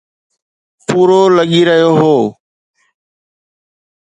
پورو 0.87 1.21
لڳي 1.37 1.61
رهيو 1.67 1.91
هو. 2.01 2.15